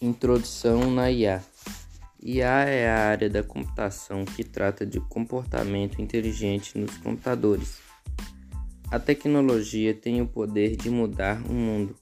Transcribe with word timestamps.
Introdução 0.00 0.92
na 0.92 1.10
IA. 1.10 1.42
IA 2.22 2.60
é 2.66 2.88
a 2.88 3.08
área 3.08 3.28
da 3.28 3.42
computação 3.42 4.24
que 4.24 4.44
trata 4.44 4.86
de 4.86 5.00
comportamento 5.00 6.00
inteligente 6.00 6.78
nos 6.78 6.96
computadores. 6.98 7.80
A 8.92 9.00
tecnologia 9.00 9.92
tem 9.92 10.22
o 10.22 10.28
poder 10.28 10.76
de 10.76 10.88
mudar 10.88 11.42
o 11.50 11.52
mundo, 11.52 11.96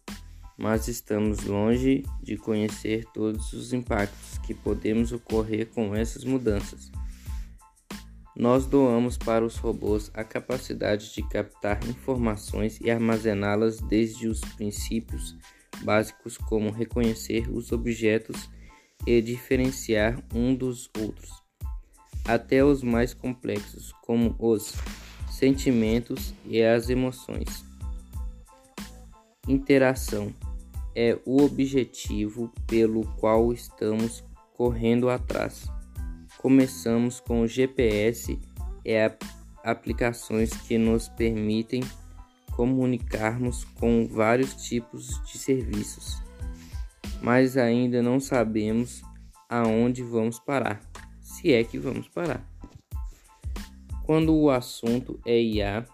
mas 0.58 0.88
estamos 0.88 1.44
longe 1.44 2.04
de 2.22 2.36
conhecer 2.36 3.06
todos 3.14 3.54
os 3.54 3.72
impactos 3.72 4.36
que 4.46 4.52
podemos 4.52 5.10
ocorrer 5.10 5.66
com 5.68 5.96
essas 5.96 6.22
mudanças. 6.22 6.90
Nós 8.36 8.66
doamos 8.66 9.16
para 9.16 9.42
os 9.42 9.56
robôs 9.56 10.10
a 10.12 10.22
capacidade 10.22 11.14
de 11.14 11.26
captar 11.26 11.82
informações 11.88 12.78
e 12.78 12.90
armazená-las 12.90 13.80
desde 13.80 14.28
os 14.28 14.40
princípios 14.40 15.34
básicos 15.82 16.36
como 16.36 16.70
reconhecer 16.70 17.50
os 17.50 17.72
objetos 17.72 18.48
e 19.06 19.20
diferenciar 19.20 20.22
um 20.34 20.54
dos 20.54 20.90
outros, 20.98 21.30
até 22.24 22.64
os 22.64 22.82
mais 22.82 23.14
complexos, 23.14 23.92
como 24.02 24.34
os 24.38 24.74
sentimentos 25.30 26.34
e 26.44 26.62
as 26.62 26.88
emoções. 26.88 27.64
Interação 29.46 30.34
é 30.94 31.18
o 31.24 31.42
objetivo 31.42 32.52
pelo 32.66 33.06
qual 33.16 33.52
estamos 33.52 34.24
correndo 34.54 35.10
atrás. 35.10 35.66
Começamos 36.38 37.20
com 37.20 37.42
o 37.42 37.46
GPS 37.46 38.38
e 38.84 38.94
aplicações 39.62 40.52
que 40.56 40.78
nos 40.78 41.08
permitem 41.08 41.82
comunicarmos 42.56 43.64
com 43.78 44.08
vários 44.08 44.54
tipos 44.54 45.22
de 45.24 45.36
serviços, 45.36 46.22
mas 47.22 47.58
ainda 47.58 48.02
não 48.02 48.18
sabemos 48.18 49.02
aonde 49.46 50.02
vamos 50.02 50.38
parar, 50.40 50.80
se 51.20 51.52
é 51.52 51.62
que 51.62 51.78
vamos 51.78 52.08
parar. 52.08 52.44
Quando 54.04 54.34
o 54.34 54.50
assunto 54.50 55.20
é 55.26 55.38
IA, 55.38 55.84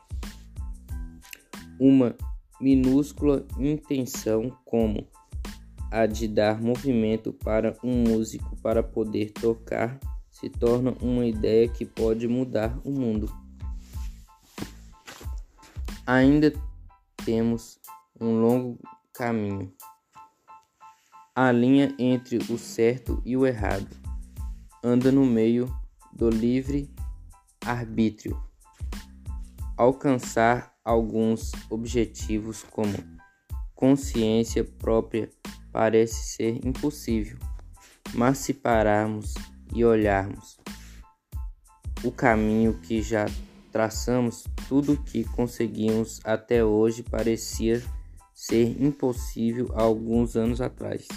uma 1.80 2.14
minúscula 2.60 3.44
intenção 3.58 4.56
como 4.64 5.08
a 5.90 6.06
de 6.06 6.28
dar 6.28 6.62
movimento 6.62 7.32
para 7.32 7.76
um 7.82 8.04
músico 8.04 8.56
para 8.62 8.84
poder 8.84 9.32
tocar 9.32 9.98
se 10.30 10.48
torna 10.48 10.94
uma 11.02 11.26
ideia 11.26 11.68
que 11.68 11.84
pode 11.84 12.28
mudar 12.28 12.80
o 12.84 12.90
mundo. 12.90 13.41
Ainda 16.06 16.52
temos 17.24 17.78
um 18.20 18.40
longo 18.40 18.78
caminho. 19.14 19.72
A 21.32 21.52
linha 21.52 21.94
entre 21.96 22.38
o 22.52 22.58
certo 22.58 23.22
e 23.24 23.36
o 23.36 23.46
errado 23.46 23.88
anda 24.82 25.12
no 25.12 25.24
meio 25.24 25.72
do 26.12 26.28
livre 26.28 26.92
arbítrio. 27.64 28.42
Alcançar 29.76 30.74
alguns 30.84 31.52
objetivos 31.70 32.64
como 32.64 32.92
consciência 33.76 34.64
própria 34.64 35.30
parece 35.70 36.34
ser 36.34 36.66
impossível, 36.66 37.38
mas 38.12 38.38
se 38.38 38.52
pararmos 38.52 39.34
e 39.72 39.84
olharmos 39.84 40.58
o 42.02 42.10
caminho 42.10 42.74
que 42.80 43.00
já 43.00 43.26
traçamos, 43.72 44.44
tudo 44.68 44.92
o 44.92 45.02
que 45.02 45.24
conseguimos 45.24 46.20
até 46.22 46.62
hoje 46.62 47.02
parecia 47.02 47.82
ser 48.34 48.80
impossível 48.80 49.70
há 49.74 49.82
alguns 49.82 50.36
anos 50.36 50.60
atrás. 50.60 51.08